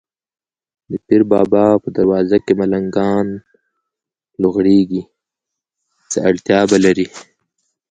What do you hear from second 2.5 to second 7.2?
ملنګان لوغړېږي، څه اړتیا به لري.